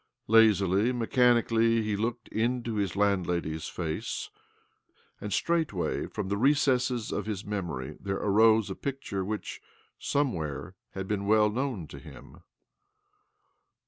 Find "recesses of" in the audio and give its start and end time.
6.39-7.27